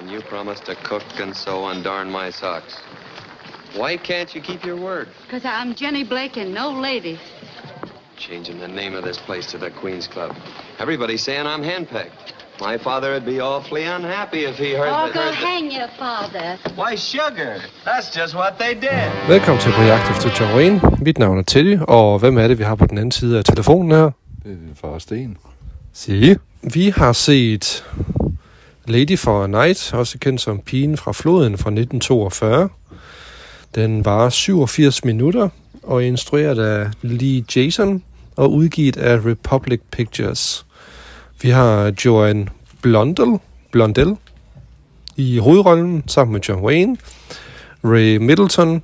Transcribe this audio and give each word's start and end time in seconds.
And 0.00 0.10
you 0.10 0.20
promised 0.22 0.64
to 0.66 0.74
cook 0.76 1.02
and 1.18 1.36
sew 1.36 1.68
and 1.68 1.84
darn 1.84 2.10
my 2.10 2.30
socks. 2.30 2.74
Why 3.76 3.96
can't 3.98 4.34
you 4.34 4.40
keep 4.40 4.64
your 4.64 4.76
word? 4.76 5.08
Because 5.26 5.44
I'm 5.44 5.74
Jenny 5.74 6.04
Blake 6.04 6.36
and 6.38 6.54
no 6.54 6.70
lady. 6.70 7.18
Changing 8.16 8.58
the 8.60 8.68
name 8.68 8.94
of 8.94 9.04
this 9.04 9.18
place 9.18 9.46
to 9.52 9.58
the 9.58 9.70
Queen's 9.70 10.06
Club. 10.08 10.34
Everybody's 10.78 11.22
saying 11.22 11.46
I'm 11.46 11.62
handpicked. 11.62 12.32
My 12.60 12.76
father 12.78 13.12
would 13.12 13.24
be 13.24 13.40
awfully 13.40 13.84
unhappy 13.84 14.44
if 14.44 14.56
he 14.56 14.70
heard, 14.74 14.88
Oh, 14.88 15.06
that, 15.06 15.14
go 15.14 15.20
that- 15.20 15.34
hang 15.34 15.70
your 15.70 15.88
father. 15.98 16.58
Why, 16.76 16.96
sugar? 16.96 17.54
That's 17.84 18.08
just 18.20 18.34
what 18.34 18.52
they 18.58 18.74
did. 18.74 19.28
Velkommen 19.28 19.60
til 19.60 19.72
På 19.72 19.82
jagt 19.82 20.10
efter 20.10 20.30
John 20.40 20.56
Wayne. 20.56 20.80
Mit 20.98 21.18
navn 21.18 21.38
er 21.38 21.42
Teddy, 21.42 21.78
og 21.88 22.18
hvem 22.18 22.38
er 22.38 22.48
det, 22.48 22.58
vi 22.58 22.64
har 22.64 22.74
på 22.74 22.86
den 22.86 22.98
anden 22.98 23.12
side 23.12 23.38
af 23.38 23.44
telefonen 23.44 23.90
her? 23.90 24.02
Det 24.42 24.52
er 24.52 24.56
din 24.66 24.76
far 24.80 24.98
Sten. 24.98 25.36
Sige. 25.92 26.38
Vi 26.74 26.90
har 26.96 27.12
set 27.12 27.84
Lady 28.90 29.18
for 29.18 29.44
a 29.44 29.46
Night, 29.46 29.94
også 29.94 30.18
kendt 30.18 30.40
som 30.40 30.58
Pigen 30.58 30.96
fra 30.96 31.12
floden 31.12 31.58
fra 31.58 31.70
1942. 31.70 32.68
Den 33.74 34.04
var 34.04 34.28
87 34.28 35.04
minutter 35.04 35.48
og 35.82 36.04
instrueret 36.04 36.58
af 36.58 36.90
Lee 37.02 37.44
Jason 37.56 38.02
og 38.36 38.52
udgivet 38.52 38.96
af 38.96 39.16
Republic 39.16 39.80
Pictures. 39.90 40.66
Vi 41.42 41.48
har 41.48 41.92
Joanne 42.04 42.46
Blondell, 42.82 43.38
Blondell 43.70 44.16
i 45.16 45.38
hovedrollen 45.38 46.04
sammen 46.06 46.32
med 46.32 46.40
John 46.40 46.64
Wayne, 46.64 46.96
Ray 47.84 48.16
Middleton, 48.16 48.82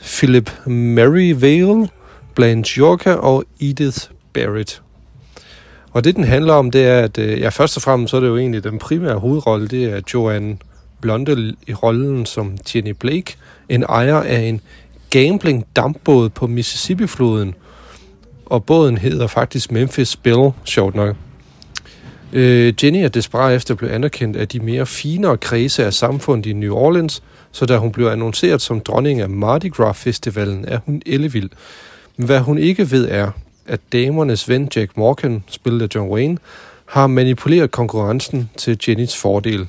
Philip 0.00 0.66
Merivale, 0.66 1.88
Blanche 2.34 2.80
Yorka 2.80 3.12
og 3.12 3.44
Edith 3.60 3.98
Barrett. 4.32 4.82
Og 5.96 6.04
det, 6.04 6.16
den 6.16 6.24
handler 6.24 6.54
om, 6.54 6.70
det 6.70 6.86
er, 6.86 7.00
at 7.00 7.18
øh, 7.18 7.40
ja, 7.40 7.48
først 7.48 7.76
og 7.76 7.82
fremmest, 7.82 8.10
så 8.10 8.16
er 8.16 8.20
det 8.20 8.28
jo 8.28 8.36
egentlig 8.36 8.64
den 8.64 8.78
primære 8.78 9.18
hovedrolle, 9.18 9.68
det 9.68 9.84
er 9.84 10.00
Joanne 10.14 10.56
Blondel 11.00 11.56
i 11.66 11.74
rollen 11.74 12.26
som 12.26 12.58
Jenny 12.74 12.90
Blake, 12.90 13.36
en 13.68 13.82
ejer 13.82 14.20
af 14.20 14.40
en 14.40 14.60
gambling 15.10 15.66
dampbåd 15.76 16.28
på 16.28 16.46
Mississippi-floden. 16.46 17.54
Og 18.46 18.64
båden 18.64 18.98
hedder 18.98 19.26
faktisk 19.26 19.72
Memphis 19.72 20.16
Bill, 20.16 20.50
sjovt 20.64 20.94
nok. 20.94 21.16
Øh, 22.32 22.74
Jenny 22.82 23.04
er 23.04 23.08
desperat 23.08 23.56
efter 23.56 23.74
at 23.74 23.78
blive 23.78 23.92
anerkendt 23.92 24.36
af 24.36 24.48
de 24.48 24.60
mere 24.60 24.86
finere 24.86 25.36
kredse 25.36 25.84
af 25.84 25.94
samfundet 25.94 26.50
i 26.50 26.52
New 26.52 26.74
Orleans, 26.74 27.22
så 27.52 27.66
da 27.66 27.76
hun 27.76 27.92
blev 27.92 28.06
annonceret 28.06 28.62
som 28.62 28.80
dronning 28.80 29.20
af 29.20 29.28
Mardi 29.28 29.68
Gras 29.68 29.96
Festivalen, 29.96 30.64
er 30.68 30.78
hun 30.86 31.02
ellevild. 31.06 31.50
Men 32.16 32.26
hvad 32.26 32.40
hun 32.40 32.58
ikke 32.58 32.90
ved 32.90 33.08
er, 33.10 33.30
at 33.68 33.80
damernes 33.92 34.48
ven 34.48 34.68
Jack 34.76 34.96
Morgan, 34.96 35.44
spillet 35.46 35.82
af 35.82 35.88
John 35.94 36.10
Wayne, 36.10 36.38
har 36.86 37.06
manipuleret 37.06 37.70
konkurrencen 37.70 38.50
til 38.56 38.78
Jennys 38.88 39.16
fordel. 39.16 39.68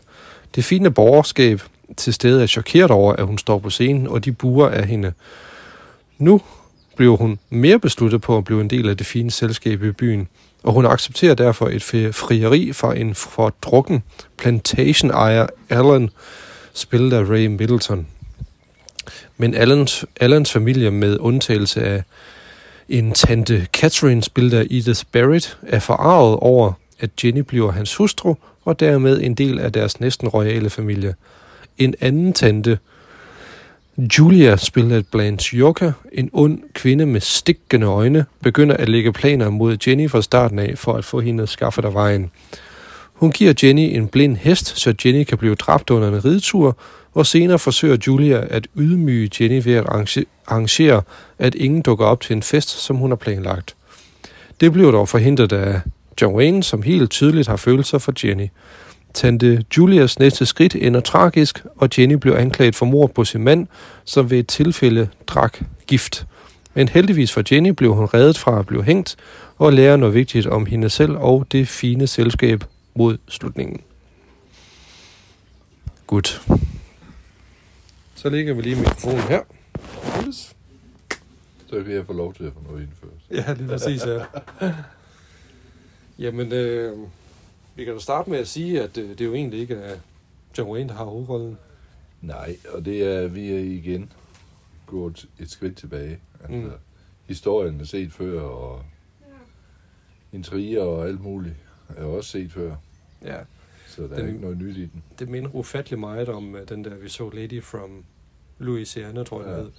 Det 0.55 0.63
fine 0.63 0.91
borgerskab 0.91 1.61
til 1.97 2.13
stede 2.13 2.43
er 2.43 2.47
chokeret 2.47 2.91
over, 2.91 3.13
at 3.13 3.25
hun 3.25 3.37
står 3.37 3.59
på 3.59 3.69
scenen, 3.69 4.07
og 4.07 4.25
de 4.25 4.31
buer 4.31 4.69
af 4.69 4.87
hende. 4.87 5.13
Nu 6.17 6.41
bliver 6.95 7.17
hun 7.17 7.39
mere 7.49 7.79
besluttet 7.79 8.21
på 8.21 8.37
at 8.37 8.43
blive 8.43 8.61
en 8.61 8.69
del 8.69 8.89
af 8.89 8.97
det 8.97 9.07
fine 9.07 9.31
selskab 9.31 9.83
i 9.83 9.91
byen, 9.91 10.27
og 10.63 10.73
hun 10.73 10.85
accepterer 10.85 11.35
derfor 11.35 11.67
et 11.67 11.83
frieri 12.15 12.73
fra 12.73 12.95
en 12.95 13.15
fordrukken 13.15 14.03
plantation-ejer 14.37 15.47
Allen, 15.69 16.09
spillet 16.73 17.13
af 17.13 17.23
Ray 17.29 17.45
Middleton. 17.45 18.07
Men 19.37 19.55
Allens, 19.55 20.05
Allens 20.19 20.51
familie 20.51 20.91
med 20.91 21.17
undtagelse 21.19 21.83
af 21.83 22.03
en 22.89 23.11
tante 23.11 23.67
Catherine, 23.73 24.23
spillet 24.23 24.53
af 24.53 24.63
Edith 24.63 25.03
Barrett, 25.11 25.57
er 25.61 25.79
forarvet 25.79 26.37
over, 26.39 26.73
at 26.99 27.09
Jenny 27.23 27.39
bliver 27.39 27.71
hans 27.71 27.95
hustru, 27.95 28.35
og 28.65 28.79
dermed 28.79 29.21
en 29.21 29.33
del 29.33 29.59
af 29.59 29.71
deres 29.71 29.99
næsten 29.99 30.27
royale 30.27 30.69
familie. 30.69 31.15
En 31.77 31.95
anden 32.01 32.33
tante, 32.33 32.79
Julia, 33.97 34.57
spillet 34.57 34.95
af 34.95 35.05
Blanche 35.11 35.57
Yorka, 35.57 35.91
en 36.11 36.29
ond 36.33 36.59
kvinde 36.73 37.05
med 37.05 37.21
stikkende 37.21 37.87
øjne, 37.87 38.25
begynder 38.43 38.77
at 38.77 38.89
lægge 38.89 39.13
planer 39.13 39.49
mod 39.49 39.77
Jenny 39.87 40.09
fra 40.09 40.21
starten 40.21 40.59
af, 40.59 40.73
for 40.77 40.93
at 40.93 41.05
få 41.05 41.19
hende 41.19 41.47
skaffet 41.47 41.85
af 41.85 41.93
vejen. 41.93 42.31
Hun 43.13 43.31
giver 43.31 43.53
Jenny 43.63 43.95
en 43.95 44.07
blind 44.07 44.37
hest, 44.37 44.77
så 44.79 44.93
Jenny 45.05 45.23
kan 45.23 45.37
blive 45.37 45.55
dræbt 45.55 45.89
under 45.89 46.07
en 46.07 46.25
ridetur, 46.25 46.77
og 47.13 47.25
senere 47.25 47.59
forsøger 47.59 47.97
Julia 48.07 48.43
at 48.49 48.67
ydmyge 48.75 49.29
Jenny 49.39 49.61
ved 49.63 49.73
at 49.73 49.85
arrangere, 50.47 51.01
at 51.39 51.55
ingen 51.55 51.81
dukker 51.81 52.05
op 52.05 52.21
til 52.21 52.35
en 52.35 52.43
fest, 52.43 52.69
som 52.69 52.95
hun 52.95 53.11
har 53.11 53.15
planlagt. 53.15 53.75
Det 54.61 54.71
bliver 54.73 54.91
dog 54.91 55.09
forhindret 55.09 55.51
af 55.53 55.81
John 56.21 56.35
Wayne, 56.35 56.63
som 56.63 56.81
helt 56.81 57.11
tydeligt 57.11 57.47
har 57.47 57.55
følelser 57.55 57.97
for 57.97 58.13
Jenny. 58.23 58.47
Tante 59.13 59.63
Julias 59.77 60.19
næste 60.19 60.45
skridt 60.45 60.75
ender 60.75 60.99
tragisk, 60.99 61.63
og 61.75 61.89
Jenny 61.97 62.13
bliver 62.13 62.37
anklaget 62.37 62.75
for 62.75 62.85
mord 62.85 63.13
på 63.13 63.25
sin 63.25 63.43
mand, 63.43 63.67
som 64.05 64.29
ved 64.29 64.39
et 64.39 64.47
tilfælde 64.47 65.07
drak 65.27 65.57
gift. 65.87 66.25
Men 66.73 66.87
heldigvis 66.87 67.31
for 67.31 67.43
Jenny 67.51 67.69
blev 67.69 67.93
hun 67.93 68.05
reddet 68.05 68.37
fra 68.37 68.59
at 68.59 68.67
blive 68.67 68.83
hængt, 68.83 69.15
og 69.57 69.73
lærer 69.73 69.97
noget 69.97 70.15
vigtigt 70.15 70.47
om 70.47 70.65
hende 70.65 70.89
selv 70.89 71.17
og 71.17 71.45
det 71.51 71.67
fine 71.67 72.07
selskab 72.07 72.63
mod 72.95 73.17
slutningen. 73.27 73.81
Godt. 76.07 76.41
Så 78.27 78.31
lægger 78.31 78.53
vi 78.53 78.61
lige 78.61 78.75
mikrofonen 78.75 79.19
her. 79.19 79.41
Så 81.67 81.83
kan 81.83 81.93
jeg 81.93 82.05
få 82.05 82.13
lov 82.13 82.33
til 82.33 82.43
at 82.43 82.53
få 82.53 82.59
noget 82.71 82.81
indført. 82.81 83.11
Ja, 83.47 83.53
lige 83.53 83.67
præcis, 83.67 84.05
ja. 84.05 84.25
Jamen, 86.19 86.51
øh, 86.53 86.97
vi 87.75 87.85
kan 87.85 87.93
da 87.93 87.99
starte 87.99 88.29
med 88.29 88.39
at 88.39 88.47
sige, 88.47 88.83
at 88.83 88.97
øh, 88.97 89.09
det 89.09 89.21
jo 89.25 89.33
egentlig 89.33 89.59
ikke 89.59 89.75
er 89.75 89.95
John 90.57 90.71
Wayne, 90.71 90.89
der 90.89 90.95
har 90.95 91.05
hovedrollen. 91.05 91.57
Nej, 92.21 92.57
og 92.73 92.85
det 92.85 93.03
er, 93.03 93.27
vi 93.27 93.51
er 93.51 93.59
igen 93.59 94.11
gået 94.85 95.25
et 95.39 95.51
skridt 95.51 95.77
tilbage. 95.77 96.19
Altså, 96.41 96.57
Mm. 96.57 96.63
mm. 96.63 96.71
historien 97.25 97.79
er 97.81 97.85
set 97.85 98.11
før, 98.13 98.41
og 98.41 98.81
intriger 100.33 100.81
og 100.83 101.07
alt 101.07 101.21
muligt 101.21 101.55
er 101.97 102.03
også 102.03 102.29
set 102.29 102.51
før. 102.51 102.75
Ja, 103.25 103.37
Så 103.87 104.01
der 104.01 104.07
Den- 104.07 104.19
er 104.23 104.27
ikke 104.27 104.41
noget 104.41 104.57
nyt 104.57 104.77
i 104.77 104.81
den. 104.85 105.03
det 105.19 105.29
minder 105.29 105.49
ufattelig 105.55 105.99
meget 105.99 106.29
om 106.29 106.55
øh, 106.55 106.69
den 106.69 106.83
der, 106.85 106.95
vi 106.95 107.09
så 107.09 107.29
Lady 107.29 107.63
from 107.63 108.03
Louisiana, 108.59 109.23
tror 109.23 109.41
jeg, 109.41 109.49
Ja. 109.49 109.55
ja. 109.57 109.61
hed. 109.61 109.71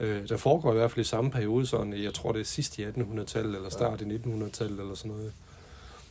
Øh, 0.00 0.28
der 0.28 0.36
foregår 0.36 0.72
i 0.72 0.76
hvert 0.76 0.90
fald 0.90 1.00
i 1.06 1.08
samme 1.08 1.30
periode, 1.30 1.66
sådan, 1.66 2.02
jeg 2.02 2.14
tror 2.14 2.32
det 2.32 2.40
er 2.40 2.44
sidst 2.44 2.78
i 2.78 2.84
1800-tallet, 2.84 3.56
eller 3.56 3.68
start 3.70 4.00
i 4.00 4.04
1900-tallet, 4.04 4.80
eller 4.80 4.94
sådan 4.94 5.12
noget. 5.12 5.32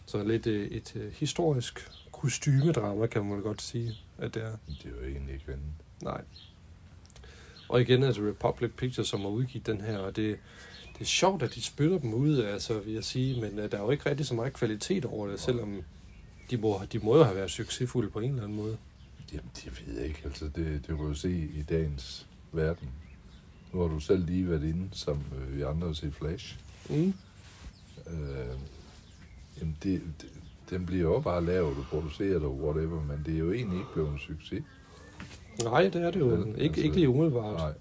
Så 0.06 0.24
lidt 0.24 0.48
øh, 0.48 0.68
et 0.68 0.96
øh, 0.96 1.12
historisk 1.14 1.92
kostymedrama, 2.12 3.08
kan 3.08 3.26
man 3.26 3.42
godt 3.42 3.62
sige, 3.62 3.98
at 4.18 4.34
det 4.34 4.44
er. 4.44 4.52
Det 4.68 4.86
er 4.86 4.90
jo 5.02 5.12
egentlig 5.12 5.34
ikke 5.34 5.46
andet. 5.48 5.66
Nej. 6.02 6.22
Og 7.70 7.82
igen 7.82 8.04
er 8.04 8.08
det 8.08 8.30
Republic 8.30 8.72
Pictures, 8.78 9.08
som 9.08 9.22
har 9.22 9.28
udgivet 9.28 9.68
den 9.68 9.82
her, 9.82 9.98
og 9.98 10.16
det, 10.16 10.38
det 10.94 11.02
er 11.02 11.06
sjovt, 11.06 11.44
at 11.44 11.56
de 11.56 11.62
spytter 11.62 11.98
dem 11.98 12.14
ud, 12.14 12.40
altså, 12.40 12.80
vil 12.80 12.94
jeg 12.94 13.04
sige, 13.04 13.42
men 13.42 13.60
uh, 13.60 13.72
der 13.72 13.78
er 13.78 13.82
jo 13.82 13.92
ikke 13.92 14.10
rigtig 14.10 14.26
så 14.26 14.34
meget 14.34 14.54
kvalitet 14.54 15.06
over 15.06 15.28
det, 15.28 15.40
selvom 15.40 15.82
de 16.52 16.58
må, 16.58 16.82
de 16.92 17.00
må 17.00 17.18
jo 17.18 17.24
have 17.24 17.36
været 17.36 17.52
succesfulde 17.52 18.10
på 18.10 18.20
en 18.20 18.30
eller 18.30 18.44
anden 18.44 18.58
måde. 18.58 18.78
Jamen, 19.36 19.52
det 19.56 19.88
ved 19.88 19.98
jeg 19.98 20.08
ikke. 20.08 20.22
Altså, 20.26 20.46
det, 20.46 20.56
det 20.56 20.86
kan 20.86 20.98
du 20.98 21.14
se 21.14 21.32
i 21.32 21.64
dagens 21.70 22.28
verden. 22.52 22.90
Nu 23.74 23.80
har 23.82 23.88
du 23.88 24.00
selv 24.00 24.26
lige 24.26 24.50
været 24.50 24.64
inde, 24.64 24.90
som 24.92 25.24
øh, 25.38 25.58
vi 25.58 25.62
andre 25.62 25.88
har 25.88 25.94
set 25.94 26.14
Flash. 26.14 26.60
Mm. 26.90 27.14
Øh, 28.08 28.58
jamen, 29.60 29.78
det, 29.84 30.02
det, 30.22 30.30
den 30.70 30.86
bliver 30.86 31.04
jo 31.04 31.20
bare 31.20 31.46
lavet 31.46 31.78
og 31.78 31.84
produceret 31.90 32.44
og 32.44 32.64
whatever, 32.64 33.04
men 33.04 33.24
det 33.26 33.34
er 33.34 33.40
jo 33.40 33.52
egentlig 33.52 33.80
ikke 33.80 33.94
blevet 33.94 34.12
en 34.12 34.20
succes. 34.20 34.64
Nej, 35.64 35.82
det 35.84 35.96
er 35.96 36.12
det 36.12 36.20
jo 36.20 36.26
Vel, 36.26 36.48
ikke, 36.48 36.64
altså, 36.64 36.82
ikke 36.82 36.96
lige 36.96 37.10
umiddelbart. 37.10 37.58
Nej. 37.58 37.74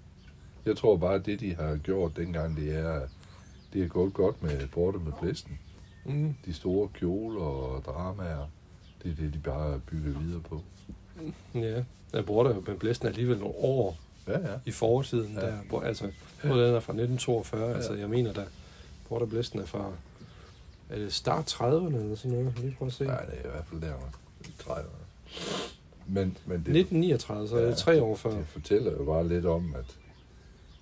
Jeg 0.65 0.77
tror 0.77 0.97
bare, 0.97 1.15
at 1.15 1.25
det, 1.25 1.39
de 1.39 1.55
har 1.55 1.77
gjort 1.77 2.17
dengang, 2.17 2.57
det 2.57 2.75
er, 2.75 3.07
det 3.73 3.83
er 3.83 3.87
gået 3.87 4.13
godt 4.13 4.43
med 4.43 4.67
Borte 4.67 4.99
med 4.99 5.11
Blæsten. 5.21 5.59
Mm. 6.05 6.35
De 6.45 6.53
store 6.53 6.89
kjoler 6.93 7.41
og 7.41 7.85
dramaer, 7.85 8.47
det 9.03 9.11
er 9.11 9.15
det, 9.15 9.33
de 9.33 9.39
bare 9.39 9.79
bygger 9.79 10.19
videre 10.19 10.41
på. 10.41 10.61
Ja, 11.55 11.83
jeg 12.13 12.25
bruger 12.25 12.43
det 12.43 12.55
jo 12.55 12.63
med 12.67 12.75
blæsten 12.75 13.07
alligevel 13.07 13.37
nogle 13.39 13.55
år 13.57 13.97
Ja, 14.27 14.39
ja. 14.39 14.57
i 14.65 14.71
fortiden, 14.71 15.33
Ja. 15.33 15.45
ja. 15.45 15.51
der, 15.51 15.57
hvor, 15.69 15.81
altså, 15.81 16.11
hvor 16.43 16.55
den 16.55 16.75
er 16.75 16.79
fra 16.79 16.93
1942, 16.93 17.67
ja. 17.69 17.73
altså 17.75 17.93
jeg 17.93 18.09
mener 18.09 18.33
da, 18.33 18.45
hvor 19.07 19.19
der 19.19 19.25
blæsten 19.25 19.59
er 19.59 19.65
fra, 19.65 19.91
er 20.89 20.95
det 20.97 21.13
start 21.13 21.53
30'erne 21.53 21.95
eller 21.95 22.15
sådan 22.15 22.37
noget, 22.37 22.59
lige 22.59 22.75
prøve 22.77 22.87
at 22.87 22.93
se. 22.93 23.03
Nej, 23.05 23.25
det 23.25 23.33
er 23.33 23.47
i 23.47 23.51
hvert 23.51 23.65
fald 23.69 23.81
der, 23.81 23.93
i 24.41 24.51
30'erne. 24.61 25.05
Men, 26.07 26.37
men 26.45 26.57
det, 26.65 26.77
1939, 26.77 27.47
så 27.47 27.55
er 27.57 27.65
det 27.65 27.77
tre 27.77 28.01
år 28.01 28.15
før. 28.15 28.31
Det 28.31 28.47
fortæller 28.47 28.91
jo 28.91 29.03
bare 29.03 29.27
lidt 29.27 29.45
om, 29.45 29.75
at, 29.77 29.95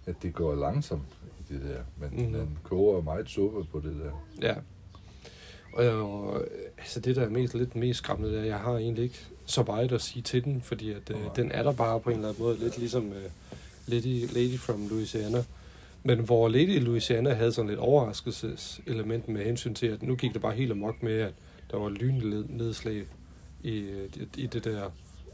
at 0.06 0.16
det 0.22 0.34
går 0.34 0.56
langsomt, 0.56 1.04
det 1.50 1.62
der. 1.62 1.82
Men 1.98 2.26
mm. 2.26 2.34
den 2.34 2.58
koger 2.64 3.02
meget 3.02 3.30
suppe 3.30 3.64
på 3.64 3.80
det 3.80 3.96
der. 4.04 4.12
Ja. 4.48 4.56
Og, 5.74 5.84
jeg, 5.86 6.42
altså 6.78 7.00
det, 7.00 7.16
der 7.16 7.22
er 7.22 7.30
mest, 7.30 7.54
lidt 7.54 7.76
mest 7.76 7.98
skræmmende, 7.98 8.38
er, 8.38 8.42
at 8.42 8.48
jeg 8.48 8.60
har 8.60 8.72
egentlig 8.78 9.04
ikke 9.04 9.20
så 9.46 9.64
meget 9.68 9.92
at 9.92 10.02
sige 10.02 10.24
til 10.24 10.44
den, 10.44 10.62
fordi 10.62 10.92
at, 10.92 11.10
øh, 11.10 11.18
den 11.36 11.52
er 11.52 11.64
der 11.64 11.72
bare 11.74 12.00
på 12.00 12.10
en 12.10 12.16
eller 12.16 12.30
anden 12.30 12.44
måde, 12.44 12.58
lidt 12.60 12.78
ligesom 12.78 13.14
øh, 13.14 13.24
Lady, 13.88 14.28
Lady 14.34 14.58
from 14.60 14.88
Louisiana. 14.88 15.44
Men 16.04 16.20
hvor 16.20 16.48
Lady 16.50 16.80
Louisiana 16.80 17.34
havde 17.34 17.52
sådan 17.54 17.70
lidt 17.70 17.80
overraskelseselement 17.80 19.28
med 19.28 19.46
hensyn 19.46 19.74
til, 19.74 19.88
at 19.88 20.04
nu 20.04 20.16
gik 20.16 20.34
det 20.34 20.42
bare 20.42 20.54
helt 20.56 20.72
amok 20.72 21.04
med, 21.04 21.14
at 21.20 21.34
der 21.72 21.78
var 21.78 21.90
lynnedslag 21.90 23.04
i, 23.64 23.86
i 24.38 24.46
det 24.48 24.64
der 24.64 24.90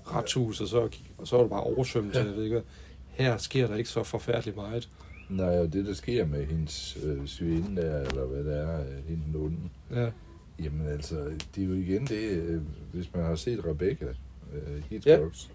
retshus, 0.06 0.62
og 0.62 0.68
så, 0.68 0.90
og 1.18 1.28
så 1.28 1.36
var 1.36 1.44
det 1.44 1.50
bare 1.50 1.64
oversvømmelse, 1.64 2.20
Ja. 2.20 2.26
jeg 2.26 2.36
ved 2.36 2.44
ikke. 2.44 2.62
Her 3.08 3.38
sker 3.38 3.68
der 3.68 3.76
ikke 3.76 3.90
så 3.90 4.04
forfærdeligt 4.04 4.56
meget. 4.58 4.90
Nej, 5.30 5.60
og 5.60 5.74
det, 5.74 5.86
der 5.86 5.94
sker 5.94 6.26
med 6.26 6.46
hendes 6.46 6.98
øh, 7.04 7.28
svigerinde 7.28 7.82
der, 7.82 8.00
eller 8.00 8.26
hvad 8.26 8.44
det 8.44 8.58
er, 8.58 8.80
øh, 8.80 8.86
hende 9.08 9.24
den 9.26 9.36
onde, 9.36 9.58
Ja, 10.02 10.10
jamen 10.64 10.88
altså, 10.88 11.16
det 11.56 11.64
er 11.64 11.68
jo 11.68 11.74
igen 11.74 12.06
det, 12.06 12.30
øh, 12.30 12.62
hvis 12.94 13.14
man 13.14 13.24
har 13.24 13.36
set 13.36 13.66
Rebecca 13.66 14.06
øh, 14.54 14.84
Hitchcocks, 14.90 15.52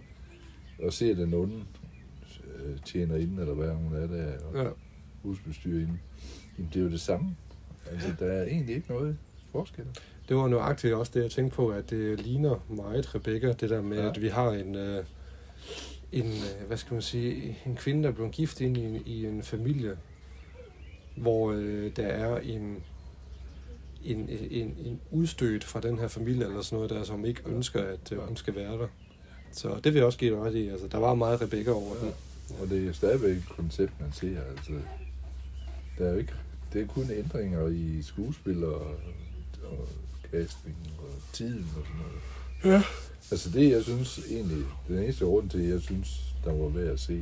ja. 0.78 0.86
og 0.86 0.92
ser 0.92 1.14
den 1.14 1.34
onde 1.34 1.64
øh, 2.56 2.76
tjener 2.84 3.16
inden, 3.16 3.38
eller 3.38 3.54
hvad 3.54 3.70
hun 3.70 3.94
er 3.94 4.06
der, 4.06 4.32
og 4.44 4.64
ja. 4.64 4.70
husbestyrer 5.22 5.80
inden, 5.80 6.00
jamen 6.58 6.70
det 6.74 6.80
er 6.80 6.84
jo 6.84 6.90
det 6.90 7.00
samme. 7.00 7.36
Altså, 7.90 8.12
der 8.18 8.26
er 8.26 8.44
egentlig 8.44 8.76
ikke 8.76 8.90
noget 8.92 9.16
forskel. 9.52 9.84
Det 10.28 10.36
var 10.36 10.48
nøjagtigt 10.48 10.94
også 10.94 11.12
det, 11.14 11.22
jeg 11.22 11.30
tænkte 11.30 11.56
på, 11.56 11.68
at 11.68 11.90
det 11.90 12.20
ligner 12.20 12.64
meget 12.68 13.14
Rebecca, 13.14 13.52
det 13.52 13.70
der 13.70 13.82
med, 13.82 13.98
Ja. 13.98 14.10
at 14.10 14.22
vi 14.22 14.28
har 14.28 14.50
en, 14.50 14.74
øh, 14.74 15.04
en 16.12 16.26
øh, 16.26 16.66
hvad 16.66 16.76
skal 16.76 16.92
man 16.94 17.02
sige, 17.02 17.58
en 17.66 17.76
kvinde, 17.76 18.02
der 18.02 18.08
er 18.08 18.12
blevet 18.12 18.32
gift 18.32 18.60
ind 18.60 18.76
i 18.76 18.84
en, 18.84 19.02
i 19.06 19.26
en 19.26 19.42
familie, 19.42 19.96
hvor 21.16 21.52
øh, 21.52 21.96
der 21.96 22.06
er 22.06 22.38
en, 22.38 22.82
en, 24.04 24.28
en, 24.50 24.74
en 24.78 25.00
udstødt 25.10 25.64
fra 25.64 25.80
den 25.80 25.98
her 25.98 26.08
familie, 26.08 26.44
eller 26.46 26.62
sådan 26.62 26.76
noget 26.76 26.90
der, 26.90 27.04
som 27.04 27.24
ikke 27.24 27.42
ønsker, 27.46 27.82
at 27.82 28.12
øh, 28.12 28.18
hun 28.18 28.36
skal 28.36 28.54
være 28.54 28.72
der. 28.72 28.88
Så 29.52 29.80
det 29.84 29.84
vil 29.84 29.94
jeg 29.94 30.06
også 30.06 30.18
give 30.18 30.34
dig 30.34 30.42
ret 30.42 30.54
i. 30.54 30.68
Altså, 30.68 30.86
der 30.88 30.98
var 30.98 31.14
meget 31.14 31.42
Rebecca 31.42 31.70
over 31.70 31.94
den. 31.94 32.12
Og 32.60 32.68
det 32.68 32.88
er 32.88 32.92
stadigvæk 32.92 33.36
et 33.36 33.48
koncept, 33.48 34.00
man 34.00 34.12
ser. 34.12 34.40
Altså, 34.50 34.72
der 35.98 36.06
er 36.06 36.10
jo 36.12 36.18
ikke, 36.18 36.32
det 36.72 36.82
er 36.82 36.86
kun 36.86 37.10
ændringer 37.10 37.68
i 37.68 38.02
skuespil 38.02 38.64
og, 38.64 38.86
og 39.64 39.88
casting 40.30 40.76
og 40.98 41.08
tiden 41.32 41.68
og 41.76 41.82
sådan 41.86 42.00
noget. 42.00 42.74
Ja. 42.74 42.82
Altså 43.30 43.50
det, 43.50 43.70
jeg 43.70 43.82
synes 43.82 44.20
egentlig, 44.30 44.64
den 44.88 44.98
eneste 44.98 45.24
grund 45.24 45.50
til, 45.50 45.60
jeg 45.60 45.80
synes, 45.80 46.34
der 46.44 46.52
var 46.52 46.68
værd 46.68 46.92
at 46.92 47.00
se, 47.00 47.14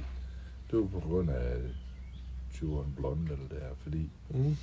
det 0.70 0.78
var 0.78 0.87
på 0.87 1.00
grund 1.00 1.31
af 1.31 1.56
Turen 2.55 2.93
Blonde 2.96 3.32
eller 3.32 3.49
der, 3.50 3.75
fordi 3.82 4.11
Mm. 4.31 4.56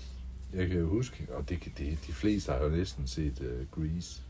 Jeg 0.53 0.67
kan 0.67 0.79
jo 0.79 0.87
huske, 0.87 1.27
og 1.33 1.49
det, 1.49 1.59
det, 1.77 1.97
de 2.07 2.13
fleste 2.13 2.51
har 2.51 2.63
jo 2.63 2.69
næsten 2.69 3.07
set 3.07 3.39
uh, 3.39 3.83
Grease. 3.83 4.21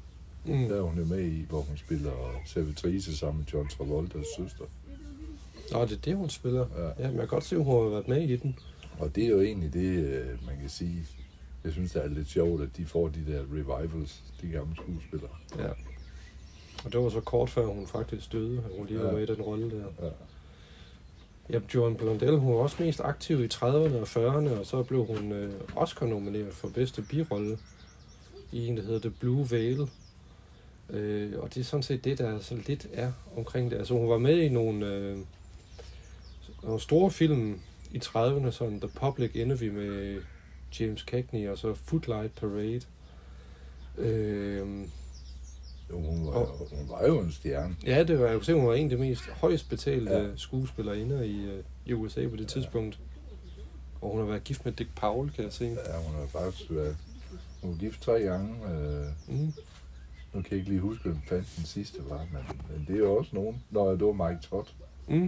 Mm. 0.45 0.67
Der 0.67 0.75
er 0.75 0.81
hun 0.81 0.97
jo 0.99 1.05
med 1.05 1.23
i, 1.23 1.45
hvor 1.49 1.61
hun 1.61 1.77
spiller 1.77 2.11
servitrice 2.45 3.17
sammen 3.17 3.37
med 3.39 3.45
John 3.53 3.67
Travoltas 3.69 4.25
søster. 4.37 4.65
Nå, 5.71 5.85
det 5.85 5.91
er 5.91 6.01
det, 6.01 6.15
hun 6.15 6.29
spiller. 6.29 6.65
Ja. 6.77 6.85
Ja, 6.87 6.93
men 7.09 7.19
jeg 7.19 7.19
kan 7.19 7.27
godt 7.27 7.43
se, 7.43 7.55
at 7.55 7.63
hun 7.63 7.83
har 7.83 7.89
været 7.89 8.07
med 8.07 8.21
i 8.29 8.35
den. 8.35 8.59
Og 8.99 9.15
det 9.15 9.23
er 9.25 9.29
jo 9.29 9.41
egentlig 9.41 9.73
det, 9.73 10.03
øh, 10.03 10.45
man 10.45 10.57
kan 10.59 10.69
sige. 10.69 11.05
Jeg 11.63 11.71
synes, 11.71 11.91
det 11.91 12.03
er 12.03 12.07
lidt 12.07 12.27
sjovt, 12.29 12.61
at 12.61 12.69
de 12.77 12.85
får 12.85 13.07
de 13.07 13.25
der 13.27 13.41
revivals, 13.41 14.23
de 14.41 14.47
gamle 14.47 14.75
skuespillere. 14.75 15.31
Ja. 15.57 15.69
Og 16.85 16.93
det 16.93 16.99
var 16.99 17.09
så 17.09 17.21
kort 17.21 17.49
før 17.49 17.65
hun 17.65 17.87
faktisk 17.87 18.31
døde, 18.31 18.57
at 18.57 18.77
hun 18.77 18.87
lige 18.87 18.99
var 18.99 19.05
Ja. 19.05 19.11
med 19.11 19.23
i 19.23 19.25
den 19.25 19.41
rolle 19.41 19.71
der. 19.71 20.05
Ja. 20.05 20.11
Ja, 21.53 21.59
Joan 21.75 21.95
Blondell, 21.95 22.37
hun 22.37 22.53
var 22.53 22.59
også 22.59 22.83
mest 22.83 23.01
aktiv 23.01 23.43
i 23.43 23.47
30'erne 23.53 23.95
og 23.95 24.07
40'erne, 24.07 24.59
og 24.59 24.65
så 24.65 24.83
blev 24.83 25.05
hun 25.05 25.31
øh, 25.31 25.53
Oscar-nomineret 25.75 26.53
for 26.53 26.69
bedste 26.69 27.01
birolle 27.01 27.57
i 28.51 28.67
en, 28.67 28.77
der 28.77 28.83
hedder 28.83 28.99
The 28.99 29.09
Blue 29.09 29.47
Veil. 29.51 29.89
Øh, 30.89 31.39
og 31.39 31.53
det 31.53 31.59
er 31.59 31.63
sådan 31.63 31.83
set 31.83 32.03
det, 32.03 32.17
der 32.17 32.39
så 32.39 32.55
lidt 32.67 32.87
er 32.93 33.11
omkring 33.37 33.71
det. 33.71 33.77
Altså, 33.77 33.93
hun 33.93 34.09
var 34.09 34.17
med 34.17 34.37
i 34.37 34.49
nogle, 34.49 34.85
øh, 34.85 35.17
nogle 36.63 36.79
store 36.79 37.11
film 37.11 37.59
i 37.91 37.97
30'erne, 37.97 38.51
sådan 38.51 38.79
The 38.79 38.89
Public 38.95 39.31
Enemy 39.35 39.69
med 39.69 40.21
James 40.79 41.01
Cagney, 41.01 41.49
og 41.49 41.57
så 41.57 41.73
Footlight 41.73 42.35
Parade. 42.35 42.81
Øh, 43.97 44.87
jo, 45.89 45.99
hun, 45.99 46.25
var, 46.27 46.31
Og- 46.31 46.67
hun 46.71 46.89
var 46.89 47.05
jo 47.07 47.19
en 47.19 47.31
stjerne. 47.31 47.75
Ja, 47.85 48.03
det 48.03 48.19
var, 48.19 48.25
jeg 48.25 48.35
kunne 48.35 48.45
se, 48.45 48.53
hun 48.53 48.67
var 48.67 48.73
en 48.73 48.83
af 48.91 48.97
de 48.97 49.03
mest 49.03 49.21
højst 49.29 49.69
betalte 49.69 50.11
Ja. 50.11 50.19
ja. 50.23 50.35
skuespillerinder 50.35 51.21
i, 51.21 51.35
øh, 51.35 51.63
i 51.85 51.93
USA 51.93 52.27
på 52.27 52.35
det 52.35 52.47
tidspunkt. 52.47 52.99
Og 54.01 54.09
hun 54.11 54.19
har 54.19 54.27
været 54.27 54.43
gift 54.43 54.65
med 54.65 54.73
Dick 54.73 54.89
Powell, 54.95 55.31
kan 55.31 55.43
jeg 55.43 55.53
se. 55.53 55.65
Ja, 55.65 55.97
hun 56.07 56.15
har 56.15 56.25
faktisk 56.27 56.71
været 56.71 56.97
hun 57.61 57.71
var 57.71 57.77
gift 57.77 58.01
tre 58.01 58.19
gange. 58.21 58.55
Øh, 58.73 59.05
Mm. 59.27 59.53
nu 60.33 60.41
kan 60.41 60.45
jeg 60.51 60.59
ikke 60.59 60.69
lige 60.69 60.81
huske, 60.81 61.03
hvem 61.03 61.21
fandt 61.29 61.47
den 61.57 61.65
sidste 61.65 61.97
var, 62.09 62.17
men, 62.33 62.41
men 62.69 62.85
det 62.87 62.95
er 62.95 62.99
jo 62.99 63.15
også 63.15 63.29
nogen. 63.33 63.63
Nå, 63.71 63.91
det 63.91 64.01
var 64.05 64.29
Mike 64.29 64.41
Todd, 64.49 64.65
Mm. 65.07 65.23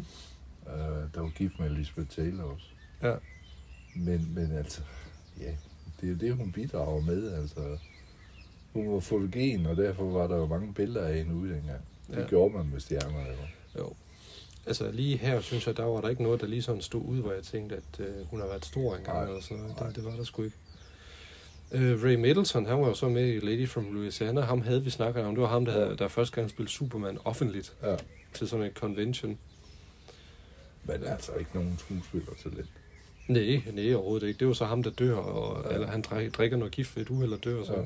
øh, 0.67 0.73
der 1.13 1.21
var 1.21 1.29
gift 1.29 1.59
med 1.59 1.71
Elizabeth 1.71 2.07
Taylor 2.09 2.43
også. 2.43 2.65
Ja. 3.03 3.13
Men, 3.95 4.31
men 4.35 4.51
altså, 4.51 4.81
ja, 5.39 5.51
det 6.01 6.07
er 6.07 6.11
jo 6.11 6.17
det, 6.17 6.33
hun 6.35 6.51
bidrager 6.51 7.01
med. 7.01 7.33
Altså, 7.33 7.59
hun 8.73 8.93
var 8.93 8.99
fotogen, 8.99 9.65
og 9.65 9.77
derfor 9.77 10.03
var 10.03 10.27
der 10.27 10.35
jo 10.37 10.45
mange 10.45 10.73
billeder 10.73 11.07
af 11.07 11.15
hende 11.17 11.35
ude 11.35 11.53
dengang. 11.53 11.81
Det 12.07 12.17
Ja. 12.17 12.27
gjorde 12.27 12.53
man 12.57 12.69
med 12.71 12.79
stjerner, 12.79 13.19
jo. 13.27 13.79
Jo. 13.81 13.93
Altså 14.65 14.91
lige 14.91 15.17
her, 15.17 15.41
synes 15.41 15.67
jeg, 15.67 15.77
der 15.77 15.83
var 15.85 16.01
der 16.01 16.09
ikke 16.09 16.23
noget, 16.23 16.41
der 16.41 16.47
lige 16.47 16.61
sådan 16.61 16.81
stod 16.81 17.01
ud, 17.05 17.17
hvor 17.21 17.31
jeg 17.31 17.43
tænkte, 17.43 17.75
at 17.75 17.99
øh, 17.99 18.25
hun 18.29 18.39
har 18.39 18.47
været 18.47 18.65
stor 18.65 18.95
engang 18.95 19.17
Nej. 19.17 19.27
eller 19.27 19.41
sådan 19.41 19.57
noget. 19.57 19.75
Nej. 19.79 19.87
Det, 19.87 19.95
det 19.95 20.05
var 20.05 20.11
der 20.11 20.23
sgu 20.23 20.43
ikke. 20.43 20.55
Øh, 21.71 22.03
Ray 22.03 22.15
Middleton, 22.15 22.65
han 22.65 22.81
var 22.81 22.87
jo 22.87 22.93
så 22.93 23.09
med 23.09 23.27
i 23.33 23.39
Lady 23.39 23.69
from 23.69 23.93
Louisiana. 23.93 24.41
Ham 24.41 24.61
havde 24.61 24.83
vi 24.83 24.89
snakket 24.89 25.23
om. 25.23 25.35
Det 25.35 25.41
var 25.41 25.47
ham, 25.47 25.65
der, 25.65 25.71
havde, 25.71 25.95
der 25.97 26.07
første 26.07 26.35
gang 26.35 26.49
spillede 26.49 26.71
Superman 26.71 27.17
offentligt 27.25 27.73
Ja. 27.83 27.95
til 28.33 28.47
sådan 28.47 28.65
en 28.65 28.71
convention. 28.71 29.37
Men 30.83 31.03
altså 31.03 31.31
ikke 31.33 31.51
nogen 31.53 31.75
skuespiller 31.79 32.31
talent. 32.43 32.69
Nej, 33.27 33.61
nej, 33.73 33.93
overhovedet 33.93 34.27
ikke. 34.27 34.39
Det 34.39 34.47
var 34.47 34.53
så 34.53 34.65
ham, 34.65 34.83
der 34.83 34.89
dør, 34.91 35.15
og, 35.15 35.65
Ja. 35.69 35.75
eller 35.75 35.87
han 35.87 36.01
drik- 36.01 36.31
drikker 36.33 36.57
noget 36.57 36.73
gift 36.73 36.95
ved 36.95 37.03
et 37.03 37.09
uheld 37.09 37.33
og 37.33 37.43
dør. 37.43 37.63
Så. 37.63 37.73
Ja. 37.73 37.79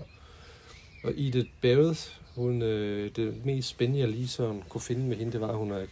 Ja. 1.06 1.10
Og 1.10 1.14
Edith 1.18 1.50
Barrett, 1.62 2.22
hun, 2.36 2.62
øh, 2.62 3.12
det 3.16 3.46
mest 3.46 3.68
spændende, 3.68 4.00
jeg 4.00 4.10
lige 4.10 4.28
sådan 4.28 4.64
kunne 4.70 4.82
finde 4.82 5.06
med 5.06 5.18
hende, 5.18 5.32
det 5.32 5.42
var, 5.42 5.48
at 5.48 5.58
hun, 5.58 5.72
er, 5.72 5.86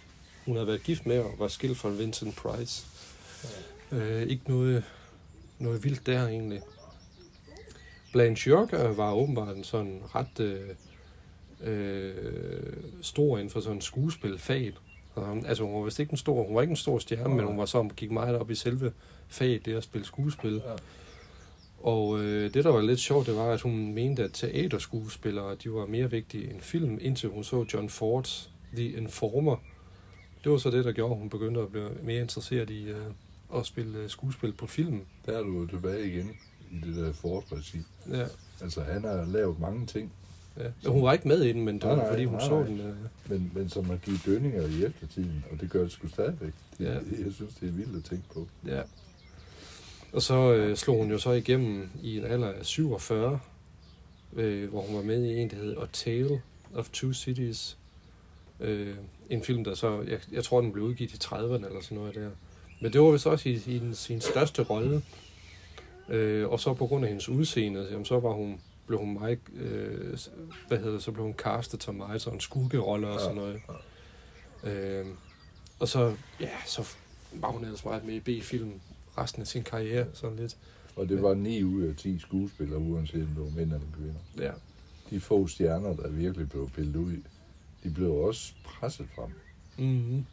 hun 0.45 0.55
havde 0.55 0.67
været 0.67 0.83
gift 0.83 1.05
med 1.05 1.19
og 1.19 1.31
var 1.39 1.47
skilt 1.47 1.77
fra 1.77 1.89
Vincent 1.89 2.35
Price. 2.35 2.85
Ja. 3.91 3.97
Øh, 3.97 4.27
ikke 4.27 4.43
noget, 4.47 4.83
noget 5.59 5.83
vildt 5.83 6.05
der 6.05 6.27
egentlig. 6.27 6.61
Blanche 8.11 8.51
York 8.51 8.73
øh, 8.73 8.97
var 8.97 9.13
åbenbart 9.13 9.55
en 9.57 9.63
sådan 9.63 10.01
ret 10.15 10.39
øh, 10.39 10.69
øh, 11.63 12.73
stor 13.01 13.37
inden 13.37 13.49
for 13.49 13.59
sådan 13.59 13.81
skuespilfag. 13.81 14.73
Um, 15.15 15.45
altså 15.45 15.63
hun 15.63 15.75
var 15.75 15.81
vist 15.81 15.99
ikke 15.99 16.11
en 16.11 16.17
stor, 16.17 16.43
hun 16.43 16.55
var 16.55 16.61
ikke 16.61 16.71
en 16.71 16.77
stor 16.77 16.99
stjerne, 16.99 17.35
men 17.35 17.45
hun 17.45 17.57
var 17.57 17.65
så 17.65 17.89
gik 17.95 18.11
meget 18.11 18.39
op 18.39 18.51
i 18.51 18.55
selve 18.55 18.93
faget, 19.27 19.65
det 19.65 19.75
at 19.75 19.83
spille 19.83 20.05
skuespil. 20.05 20.61
Ja. 20.65 20.75
Og 21.83 22.19
øh, 22.19 22.53
det, 22.53 22.63
der 22.63 22.69
var 22.69 22.81
lidt 22.81 22.99
sjovt, 22.99 23.27
det 23.27 23.35
var, 23.35 23.51
at 23.51 23.61
hun 23.61 23.93
mente, 23.93 24.23
at 24.23 24.31
teaterskuespillere, 24.33 25.55
de 25.63 25.71
var 25.71 25.85
mere 25.85 26.11
vigtige 26.11 26.49
end 26.51 26.61
film, 26.61 26.97
indtil 27.01 27.29
hun 27.29 27.43
så 27.43 27.65
John 27.73 27.89
Fords 27.89 28.51
The 28.75 28.91
Informer. 28.91 29.55
Det 30.43 30.51
var 30.51 30.57
så 30.57 30.71
det, 30.71 30.85
der 30.85 30.91
gjorde, 30.91 31.13
at 31.13 31.19
hun 31.19 31.29
begyndte 31.29 31.61
at 31.61 31.67
blive 31.69 31.89
mere 32.03 32.21
interesseret 32.21 32.69
i 32.69 32.83
øh, 32.83 32.97
at 33.55 33.65
spille 33.65 33.97
øh, 33.97 34.09
skuespil 34.09 34.53
på 34.53 34.67
film. 34.67 35.01
Der 35.25 35.37
er 35.37 35.43
du 35.43 35.67
tilbage 35.67 36.07
igen 36.07 36.31
i 36.71 36.75
det 36.85 36.95
der 36.95 37.13
forregi. 37.13 37.79
Ja, 38.11 38.25
Altså, 38.61 38.81
han 38.81 39.03
har 39.03 39.25
lavet 39.25 39.59
mange 39.59 39.85
ting, 39.85 40.11
ja. 40.57 40.63
Men 40.83 40.91
hun 40.91 41.03
var 41.03 41.13
ikke 41.13 41.27
med 41.27 41.41
i 41.43 41.53
den, 41.53 41.65
men 41.65 41.75
det 41.75 41.89
var 41.89 41.95
Nej, 41.95 42.09
fordi, 42.09 42.25
hun 42.25 42.33
nej, 42.35 42.47
så 42.47 42.59
nej. 42.59 42.67
den. 42.67 42.79
Øh, 42.79 42.95
men, 43.29 43.51
men 43.55 43.69
som 43.69 43.85
har 43.85 43.95
givet 43.97 44.21
dønninger 44.25 44.61
i 44.67 44.83
eftertiden, 44.85 45.45
og 45.51 45.61
det 45.61 45.69
gør 45.69 45.81
det 45.81 45.91
sgu 45.91 46.07
stadigvæk. 46.07 46.53
Det, 46.77 46.85
ja. 46.85 46.93
Jeg 47.25 47.33
synes, 47.33 47.53
det 47.61 47.67
er 47.67 47.71
vildt 47.71 47.95
at 47.97 48.03
tænke 48.03 48.23
på. 48.33 48.47
Ja. 48.67 48.81
Og 50.13 50.21
så 50.21 50.53
øh, 50.53 50.77
slog 50.77 50.97
hun 50.97 51.11
jo 51.11 51.17
så 51.17 51.31
igennem 51.31 51.89
i 52.01 52.17
en 52.17 52.25
alder 52.25 52.51
af 52.51 52.65
47, 52.65 53.39
øh, 54.33 54.69
hvor 54.69 54.81
hun 54.81 54.95
var 54.95 55.01
med 55.01 55.23
i 55.23 55.37
en, 55.37 55.49
der 55.49 55.55
hed 55.55 55.77
A 55.77 55.85
Tale 55.93 56.41
of 56.75 56.89
Two 56.89 57.13
Cities. 57.13 57.77
Øh, 58.59 58.95
en 59.29 59.43
film, 59.43 59.63
der 59.63 59.75
så, 59.75 60.01
jeg, 60.01 60.19
jeg 60.31 60.43
tror, 60.43 60.61
den 60.61 60.71
blev 60.71 60.85
udgivet 60.85 61.13
i 61.13 61.17
30'erne 61.17 61.65
eller 61.65 61.81
sådan 61.81 61.97
noget 61.97 62.15
der. 62.15 62.29
Men 62.81 62.93
det 62.93 63.01
var 63.01 63.11
vist 63.11 63.27
også 63.27 63.49
i, 63.49 63.51
i 63.51 63.59
sin, 63.59 63.95
sin 63.95 64.21
største 64.21 64.63
rolle. 64.63 65.03
Øh, 66.09 66.49
og 66.49 66.59
så 66.59 66.73
på 66.73 66.87
grund 66.87 67.05
af 67.05 67.09
hendes 67.09 67.29
udseende, 67.29 67.87
jamen, 67.91 68.05
så 68.05 68.19
var 68.19 68.31
hun, 68.31 68.61
blev 68.87 68.99
hun 68.99 69.13
meget, 69.13 69.39
øh, 69.55 70.17
hvad 70.67 70.77
hedder 70.77 70.91
det, 70.91 71.03
så 71.03 71.11
blev 71.11 71.23
hun 71.23 71.33
castet 71.33 71.83
som 71.83 71.95
meget 71.95 72.21
sådan 72.21 72.39
skurkerolle 72.39 73.07
og 73.07 73.19
sådan 73.19 73.35
noget. 73.35 73.61
Øh, 74.63 75.05
og 75.79 75.87
så, 75.87 76.15
ja, 76.39 76.49
så 76.65 76.87
var 77.31 77.47
hun 77.47 77.63
ellers 77.63 77.85
meget 77.85 78.05
med 78.05 78.13
i 78.13 78.19
B-film 78.19 78.79
resten 79.17 79.41
af 79.41 79.47
sin 79.47 79.63
karriere, 79.63 80.05
sådan 80.13 80.37
lidt. 80.37 80.57
Og 80.95 81.09
det 81.09 81.21
var 81.21 81.33
9 81.33 81.63
ud 81.63 81.81
af 81.83 81.95
10 81.95 82.19
skuespillere, 82.19 82.79
uanset 82.79 83.21
om 83.21 83.27
det 83.27 83.37
var 83.43 83.49
mænd 83.59 83.73
eller 83.73 83.87
kvinder. 83.97 84.19
Ja, 84.47 84.51
De 85.09 85.19
få 85.19 85.47
stjerner, 85.47 85.95
der 85.95 86.09
virkelig 86.09 86.49
blev 86.49 86.69
pillet 86.69 86.95
ud, 86.95 87.13
de 87.83 87.89
blev 87.89 88.11
også 88.11 88.53
presset 88.65 89.07
frem. 89.15 89.29
mm-hmm. 89.77 90.25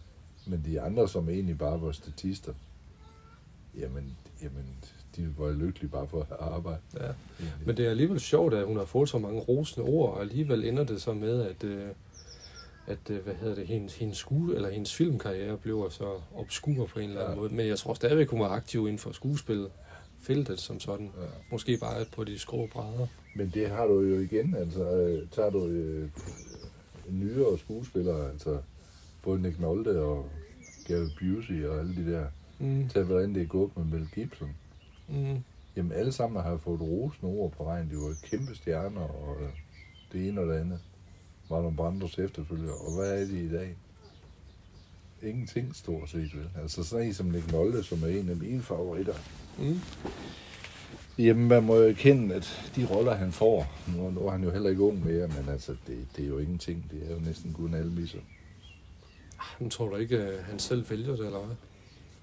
Men 0.47 0.63
de 0.65 0.81
andre, 0.81 1.09
som 1.09 1.29
egentlig 1.29 1.59
bare 1.59 1.83
var 1.83 1.93
statister, 1.93 2.53
jamen, 3.79 4.17
jamen 4.43 4.67
de 5.17 5.35
var 5.39 5.53
lykkelige 5.53 5.91
bare 5.91 6.09
for 6.09 6.21
at 6.21 6.37
arbejde. 6.41 6.81
ja. 6.95 6.99
egentlig. 7.01 7.67
Men 7.67 7.77
det 7.77 7.87
er 7.87 7.91
alligevel 7.91 8.21
sjovt, 8.21 8.55
at 8.55 8.67
hun 8.67 8.77
har 8.77 8.85
fået 8.85 9.09
så 9.09 9.19
mange 9.19 9.41
rosende 9.41 9.89
ord, 9.89 10.15
og 10.15 10.21
alligevel 10.21 10.65
ender 10.65 10.85
det 10.85 11.03
så 11.03 11.13
med, 11.13 11.43
at, 11.43 11.65
øh, 11.65 11.89
at 12.87 13.11
øh, 13.11 13.25
hvad 13.25 13.35
hedder 13.35 13.55
det, 13.55 13.67
hendes, 13.67 13.97
hendes, 13.97 14.19
skue, 14.19 14.55
eller 14.55 14.71
hendes 14.71 14.95
filmkarriere 14.95 15.57
bliver 15.59 15.89
så 15.89 16.21
obskur 16.35 16.87
på 16.87 16.99
en 16.99 17.09
eller 17.09 17.21
anden 17.21 17.35
Ja. 17.37 17.41
måde. 17.41 17.55
Men 17.55 17.67
jeg 17.67 17.79
tror 17.79 17.95
stadigvæk, 17.95 18.29
hun 18.29 18.41
var 18.41 18.49
aktiv 18.49 18.81
inden 18.81 18.99
for 18.99 19.13
skuespilfeltet 19.13 20.59
som 20.61 20.81
sådan. 20.81 21.07
Ja. 21.21 21.27
Måske 21.51 21.79
bare 21.81 22.05
på 22.13 22.25
de 22.25 22.39
skrå 22.39 22.69
brædder. 22.73 23.07
Men 23.37 23.51
det 23.55 23.69
har 23.71 23.87
du 23.87 24.01
jo 24.01 24.21
igen, 24.21 24.55
altså 24.55 24.91
øh, 24.97 25.29
tager 25.29 25.51
du 25.51 25.67
øh, 25.67 26.09
nyere 27.11 27.59
skuespiller, 27.59 28.29
altså 28.29 28.59
både 29.23 29.43
Nick 29.43 29.61
Nolte 29.61 30.01
og 30.03 30.27
Gary 30.87 31.09
Busey 31.21 31.65
og 31.65 31.79
alle 31.79 31.97
de 31.97 32.13
der. 32.13 32.27
Mm, 32.59 32.89
Tag, 32.89 33.03
hvordan 33.03 33.35
det 33.35 33.43
er 33.43 33.47
gået 33.47 33.71
med 33.77 33.85
Mel 33.85 34.09
Gibson. 34.15 34.51
mm, 35.09 35.37
Jamen, 35.77 35.93
alle 35.93 36.13
sammen 36.13 36.43
har 36.43 36.57
fået 36.57 36.81
rosende 36.81 37.33
ord 37.33 37.53
på 37.53 37.65
vejen. 37.65 37.91
De 37.91 37.97
var 37.97 38.15
kæmpe 38.23 38.55
stjerner, 38.55 39.01
og 39.01 39.37
øh, 39.43 39.49
det 40.13 40.29
ene 40.29 40.41
og 40.41 40.47
det 40.47 40.55
andet. 40.61 40.79
Marlon 41.51 41.77
Brandos 41.77 42.19
efterfølger. 42.19 42.73
Og 42.73 42.95
hvad 42.97 43.23
er 43.23 43.27
de 43.27 43.45
i 43.45 43.49
dag? 43.49 43.77
Ingenting 45.23 45.77
stort 45.77 46.11
set, 46.11 46.37
vel? 46.37 46.49
Altså 46.63 46.85
sådan 46.85 47.07
en 47.07 47.15
som 47.15 47.27
Nick 47.27 47.53
Nolte, 47.53 47.83
som 47.83 48.03
er 48.03 48.07
en 48.07 48.29
af 48.29 48.37
mine 48.37 48.63
favoritter. 48.63 49.15
mm. 49.59 49.81
Jamen, 51.19 51.49
man 51.49 51.63
må 51.63 51.77
jo 51.77 51.89
erkende, 51.89 52.35
at 52.35 52.73
de 52.77 52.87
roller, 52.87 53.15
han 53.15 53.33
får, 53.33 53.73
nu, 53.97 54.11
nu 54.11 54.21
er 54.27 54.31
han 54.31 54.45
jo 54.45 54.51
heller 54.51 54.71
ikke 54.71 54.83
ung 54.83 55.05
mere, 55.05 55.29
men 55.29 55.49
altså, 55.49 55.77
det, 55.87 56.07
det 56.17 56.25
er 56.25 56.29
jo 56.29 56.39
ingenting. 56.39 56.91
Det 56.91 57.11
er 57.11 57.15
jo 57.15 57.21
næsten 57.21 57.53
kun 57.53 57.75
almisser. 57.75 58.19
Men 59.61 59.71
tror 59.71 59.89
du 59.89 59.97
ikke, 59.97 60.19
at 60.19 60.45
han 60.45 60.59
selv 60.59 60.91
vælger 60.91 61.17
det, 61.17 61.27
eller 61.27 61.39
hvad? 61.39 61.57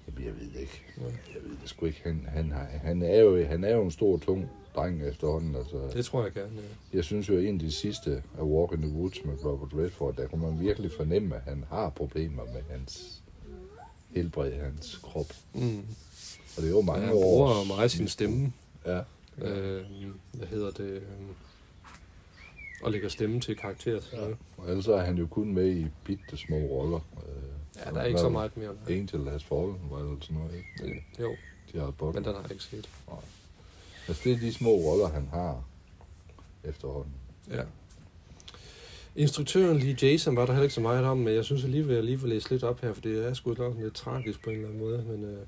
Jamen, 0.08 0.24
jeg 0.24 0.34
ved 0.40 0.52
det 0.52 0.60
ikke. 0.60 0.82
Jeg 1.34 1.42
ved 1.44 1.56
det 1.62 1.68
sgu 1.68 1.86
ikke. 1.86 2.00
Han, 2.04 2.26
han, 2.28 2.52
har, 2.52 2.66
han, 2.82 3.02
er 3.02 3.20
jo, 3.20 3.44
han 3.46 3.64
er 3.64 3.74
jo 3.76 3.82
en 3.84 3.90
stor, 3.90 4.18
tung 4.18 4.50
dreng 4.78 5.02
efterhånden. 5.02 5.54
Altså, 5.56 5.90
Det 5.92 6.04
tror 6.04 6.22
jeg 6.22 6.32
gerne, 6.32 6.52
ja. 6.56 6.96
jeg 6.96 7.04
synes 7.04 7.28
jo, 7.28 7.38
en 7.38 7.54
af 7.54 7.58
de 7.60 7.72
sidste 7.72 8.22
af 8.38 8.42
Walk 8.42 8.72
in 8.72 8.78
the 8.82 8.90
Woods 8.90 9.24
med 9.24 9.44
Robert 9.44 9.74
Redford, 9.84 10.16
der 10.16 10.26
kunne 10.28 10.42
man 10.50 10.60
virkelig 10.60 10.92
fornemme, 10.92 11.36
at 11.36 11.42
han 11.42 11.64
har 11.70 11.88
problemer 11.90 12.44
med 12.44 12.62
hans 12.70 13.22
helbred, 14.10 14.52
hans 14.52 14.96
krop. 15.02 15.32
Mm. 15.54 15.78
Og 16.56 16.62
det 16.62 16.64
er 16.64 16.70
jo 16.70 16.80
mange 16.80 17.06
han 17.06 17.14
år. 17.14 17.22
bruger 17.22 17.64
meget 17.64 17.90
sin 17.90 18.08
stemme. 18.08 18.52
Ja. 18.86 19.00
Øh, 19.38 19.84
hvad 20.32 20.46
hedder 20.46 20.70
det? 20.70 20.84
Øh, 20.90 21.02
og 22.82 22.92
lægger 22.92 23.08
stemme 23.08 23.40
til 23.40 23.56
karakterer. 23.56 24.00
Ja. 24.12 24.26
Og 24.56 24.68
ellers 24.68 24.86
er 24.86 24.96
han 24.96 25.16
jo 25.18 25.26
kun 25.26 25.52
med 25.54 25.66
i 25.76 25.86
bitte 26.04 26.36
små 26.36 26.56
roller. 26.56 27.00
Øh, 27.28 27.42
Ja, 27.86 27.90
der 27.90 28.00
er 28.00 28.04
ikke 28.04 28.18
så 28.20 28.28
meget 28.28 28.56
mere. 28.56 28.74
Nej. 28.88 28.96
Angel 28.98 29.28
Has 29.30 29.44
Fallen, 29.44 29.76
var 29.90 29.98
det 29.98 30.24
sådan 30.24 30.36
noget, 30.36 30.54
ikke? 30.56 30.94
Det, 30.94 31.22
Jo, 31.24 31.30
de 31.72 31.78
har 31.78 32.12
men 32.12 32.24
den 32.24 32.34
har 32.34 32.42
jeg 32.42 32.50
ikke 32.52 32.64
set. 32.64 32.88
Altså, 34.08 34.22
det 34.24 34.32
er 34.32 34.38
de 34.38 34.52
små 34.52 34.70
roller, 34.70 35.08
han 35.08 35.28
har 35.32 35.64
efterhånden. 36.64 37.12
Ja. 37.50 37.62
Instruktøren 39.16 39.78
Lee 39.78 39.96
Jason 40.02 40.36
var 40.36 40.46
der 40.46 40.52
heller 40.52 40.62
ikke 40.62 40.74
så 40.74 40.80
meget 40.80 41.04
om, 41.04 41.18
men 41.18 41.34
jeg 41.34 41.44
synes 41.44 41.64
alligevel, 41.64 41.94
jeg 41.94 42.04
lige 42.04 42.20
vil 42.20 42.30
læse 42.30 42.50
lidt 42.50 42.62
op 42.62 42.80
her, 42.80 42.92
for 42.92 43.00
det 43.00 43.26
er 43.26 43.34
sgu 43.34 43.54
nok 43.54 43.74
lidt 43.78 43.94
tragisk 43.94 44.42
på 44.44 44.50
en 44.50 44.56
eller 44.56 44.68
anden 44.68 44.82
måde. 44.82 45.04
Men 45.08 45.24
øh, 45.24 45.38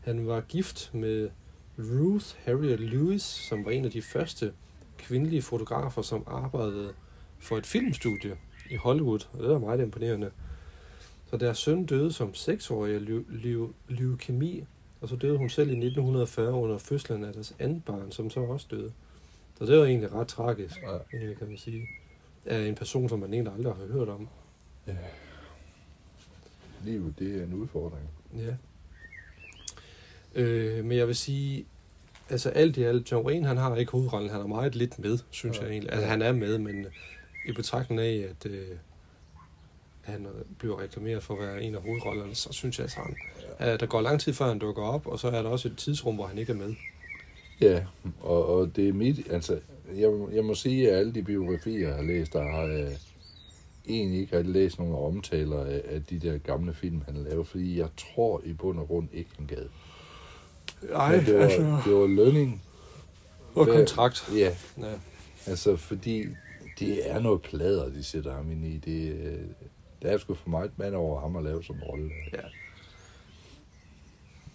han 0.00 0.26
var 0.26 0.40
gift 0.40 0.90
med 0.94 1.28
Ruth 1.78 2.26
Harriet 2.44 2.80
Lewis, 2.80 3.22
som 3.22 3.64
var 3.64 3.70
en 3.70 3.84
af 3.84 3.90
de 3.90 4.02
første 4.02 4.52
kvindelige 4.98 5.42
fotografer, 5.42 6.02
som 6.02 6.24
arbejdede 6.26 6.92
for 7.38 7.56
et 7.56 7.66
filmstudie 7.66 8.36
i 8.70 8.76
Hollywood. 8.76 9.28
Og 9.32 9.42
det 9.42 9.48
var 9.48 9.58
meget 9.58 9.80
imponerende. 9.80 10.30
Så 11.30 11.36
deres 11.36 11.58
søn 11.58 11.86
døde 11.86 12.12
som 12.12 12.34
seksårig 12.34 12.94
af 12.94 13.00
leukemi, 13.88 14.64
og 15.02 15.08
så 15.08 15.16
døde 15.16 15.38
hun 15.38 15.50
selv 15.50 15.68
i 15.68 15.72
1940 15.72 16.52
under 16.52 16.78
fødslen 16.78 17.24
af 17.24 17.32
deres 17.32 17.54
andet 17.58 17.84
barn, 17.84 18.12
som 18.12 18.30
så 18.30 18.40
også 18.40 18.66
døde. 18.70 18.92
Så 19.58 19.66
det 19.66 19.78
var 19.78 19.84
egentlig 19.84 20.12
ret 20.12 20.28
tragisk, 20.28 20.82
Ja. 20.82 20.98
egentlig 21.18 21.38
kan 21.38 21.48
man 21.48 21.58
sige. 21.58 21.86
Af 22.46 22.58
en 22.68 22.74
person, 22.74 23.08
som 23.08 23.18
man 23.18 23.34
egentlig 23.34 23.52
aldrig 23.54 23.74
har 23.74 23.86
hørt 23.86 24.08
om. 24.08 24.28
Livet, 26.84 27.14
det 27.18 27.38
er 27.40 27.44
en 27.44 27.54
udfordring. 27.54 28.10
Ja. 28.36 28.54
Øh, 30.34 30.84
men 30.84 30.98
jeg 30.98 31.06
vil 31.06 31.16
sige, 31.16 31.64
altså 32.30 32.48
alt 32.50 32.76
i 32.76 32.82
alt, 32.82 33.12
John 33.12 33.26
Wayne, 33.26 33.46
han 33.46 33.56
har 33.56 33.76
ikke 33.76 33.92
hovedrollen, 33.92 34.30
han 34.30 34.40
er 34.40 34.46
meget 34.46 34.74
lidt 34.74 34.98
med, 34.98 35.18
synes 35.30 35.56
Ja. 35.58 35.62
jeg 35.62 35.70
egentlig. 35.70 35.92
Altså 35.92 36.06
han 36.08 36.22
er 36.22 36.32
med, 36.32 36.58
men 36.58 36.86
i 37.48 37.52
betragtning 37.52 38.00
af, 38.00 38.26
at 38.30 38.50
øh, 38.50 38.66
han 40.02 40.26
øh, 40.26 40.32
bliver 40.58 40.80
reklameret 40.80 41.22
for 41.22 41.34
at 41.34 41.40
være 41.40 41.62
en 41.62 41.74
af 41.74 41.82
hovedrollerne, 41.82 42.34
så 42.34 42.52
synes 42.52 42.78
jeg 42.78 42.88
at 43.58 43.80
der 43.80 43.86
går 43.86 44.00
lang 44.00 44.20
tid 44.20 44.32
før 44.32 44.48
han 44.48 44.58
dukker 44.58 44.82
op, 44.82 45.06
og 45.06 45.18
så 45.18 45.28
er 45.28 45.42
der 45.42 45.48
også 45.50 45.68
et 45.68 45.76
tidsrum, 45.78 46.14
hvor 46.14 46.26
han 46.26 46.38
ikke 46.38 46.52
er 46.52 46.56
med. 46.56 46.74
Ja, 47.60 47.84
og, 48.20 48.46
og 48.46 48.76
det 48.76 48.88
er 48.88 48.92
mit, 48.92 49.30
altså, 49.30 49.58
jeg, 49.96 50.12
jeg 50.32 50.44
må 50.44 50.54
sige, 50.54 50.90
at 50.90 50.98
alle 50.98 51.14
de 51.14 51.22
biografier, 51.22 51.88
jeg 51.88 51.96
har 51.96 52.02
læst, 52.02 52.32
der 52.32 52.42
har 52.42 52.62
jeg 52.62 52.96
egentlig 53.88 54.20
ikke 54.20 54.36
har 54.36 54.42
læst 54.42 54.78
nogle 54.78 54.98
omtaler 54.98 55.64
af, 55.64 55.82
af 55.88 56.04
de 56.04 56.18
der 56.18 56.38
gamle 56.38 56.74
film, 56.74 57.02
han 57.06 57.14
lavede, 57.16 57.44
fordi 57.44 57.78
jeg 57.78 57.88
tror 57.96 58.42
i 58.44 58.52
bund 58.52 58.78
og 58.78 58.86
grund 58.86 59.08
ikke, 59.12 59.30
han 59.36 59.46
gad. 59.46 59.66
Ej, 60.94 61.16
Men 61.16 61.26
det 61.26 61.34
var, 61.34 61.40
altså, 61.44 61.76
det 61.86 61.94
var 61.94 62.06
lønning. 62.06 62.62
og 63.54 63.66
kontrakt. 63.66 64.30
Ja, 64.36 64.56
Ja. 64.80 64.92
altså, 65.46 65.76
fordi 65.76 66.24
det 66.78 67.10
er 67.10 67.20
noget 67.20 67.42
plader, 67.42 67.88
de 67.88 68.02
sætter 68.04 68.34
ham 68.34 68.50
ind 68.52 68.64
i. 68.66 68.76
Det, 68.78 69.12
øh, 69.12 69.38
der 70.02 70.08
er 70.10 70.18
sgu 70.18 70.34
for 70.34 70.48
meget 70.50 70.70
mand 70.76 70.94
over 70.94 71.20
ham 71.20 71.36
at 71.36 71.44
lave 71.44 71.64
som 71.64 71.76
rolle. 71.82 72.10
Ja. 72.32 72.38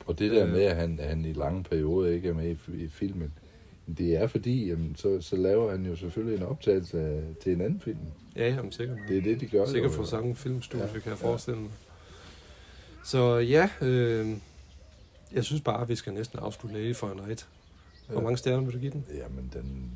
Og 0.06 0.20
det 0.20 0.32
der 0.32 0.46
Øh. 0.46 0.52
med, 0.52 0.62
at 0.62 0.76
han, 0.76 1.00
han 1.04 1.26
i 1.26 1.34
lange 1.34 1.64
perioder 1.64 2.12
ikke 2.12 2.30
er 2.30 2.34
med 2.34 2.56
i, 2.68 2.84
i 2.84 2.88
filmen, 2.88 3.34
det 3.98 4.16
er 4.18 4.28
fordi, 4.28 4.68
jamen, 4.70 4.96
så, 4.96 5.22
så 5.22 5.36
laver 5.36 5.72
han 5.72 5.86
jo 5.86 5.96
selvfølgelig 5.96 6.38
en 6.38 6.44
optagelse 6.48 7.02
af, 7.02 7.24
til 7.44 7.52
en 7.54 7.62
anden 7.62 7.80
film. 7.80 7.98
Ja, 8.36 8.48
jamen 8.50 8.72
sikkert. 8.72 8.98
Det 9.10 9.18
er 9.18 9.22
det, 9.22 9.42
de 9.42 9.48
gør. 9.48 9.66
Sikkert 9.66 9.92
for 9.92 10.04
samme 10.04 10.36
filmstudie, 10.36 10.86
Ja, 10.94 11.00
kan 11.00 11.10
jeg 11.10 11.18
forestille 11.18 11.60
mig. 11.60 11.70
Så 13.06 13.38
ja, 13.38 13.70
øh, 13.82 14.28
jeg 15.34 15.44
synes 15.44 15.62
bare, 15.62 15.82
at 15.82 15.90
vi 15.90 15.96
skal 15.96 16.14
næsten 16.14 16.40
afslutte 16.40 16.78
Lady 16.78 16.96
for 16.96 17.08
a 17.08 17.14
Night. 17.28 17.48
Hvor 18.08 18.16
Ja. 18.16 18.24
mange 18.24 18.38
stjerner 18.38 18.64
vil 18.64 18.74
du 18.74 18.80
give 18.80 18.92
den? 18.92 19.06
Jamen, 19.18 19.50
den... 19.54 19.92